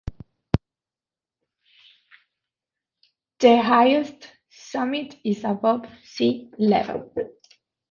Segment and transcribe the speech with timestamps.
[3.37, 7.13] The highest summit is above sea-level.